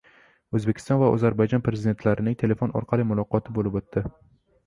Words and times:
O‘zbekiston 0.59 0.99
va 1.01 1.09
Ozarbayjon 1.17 1.63
Prezidentlarining 1.67 2.39
telefon 2.45 2.73
orqali 2.81 3.05
muloqoti 3.11 3.53
bo‘lib 3.59 3.77
o‘tdi 3.83 4.03